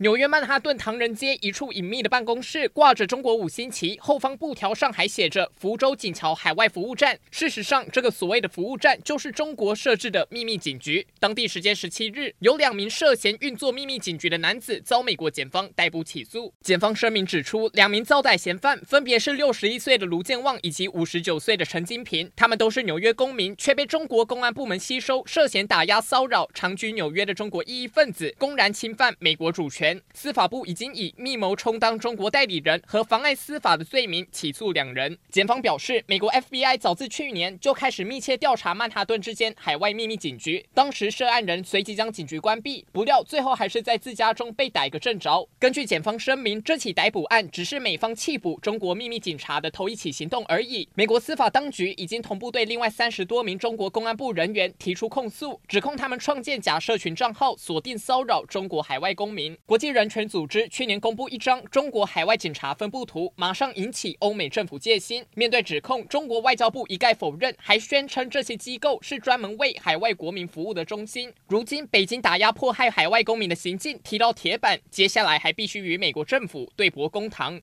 [0.00, 7.18] 纽约曼哈顿唐人街一处隐秘的办公室挂着中国五星旗，后方布条上还写着“福州锦桥海外服务站”。
[7.32, 11.04] 事实上，这个所谓的服务站就是中国设置的秘密警局。
[11.18, 16.54] 当地时间十七日，有两名涉嫌运作秘密警局的男子遭美国检方逮捕起诉。
[16.60, 29.87] 检方声明指出，两名遭逮嫌犯分别是六十一岁的卢建旺以及五十九岁的陈金平，他们都是纽约公民，却被中国公安部门吸收，涉嫌打压骚扰长居纽约的中国异议分子，公然侵犯美国主权。
[30.14, 35.16] 司法部已经以密谋充当中国代理人和妨碍司法的罪名起诉两人。
[35.30, 45.48] 检方表示，美国 FBI 早自去年就开始密切调查曼哈顿之间海外秘密警局，当时涉案人随即将警局关闭，不料最后还是在自家中被逮个正着。
[45.58, 50.88] 根据检方声明，这起逮捕案只是美方弃捕中国秘密警察的头一起行动而已。
[50.94, 59.56] 美国司法当局已经同步对另外三十多名中国公安部人员提出控诉，指控他们创建假社群账号，锁定骚扰中国海外公民。
[59.64, 60.18] 国际人权。
[60.28, 65.24] 组织去年公布一张中国海外警察分布图，马上引起欧美政府戒心。
[65.34, 71.32] 面对指控，中国外交部一概否认，还宣称这些机构是专门为海外国民服务的中心。
[71.46, 77.56] 如今，北京打压迫害海外公民的行径提到铁板，接下来还必须与美国政府对簿公堂。